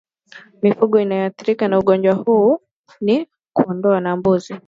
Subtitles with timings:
[0.63, 2.59] Mifugo inayoathirika na ugonjwa huu
[3.01, 4.53] ni kuondoo na mbuzi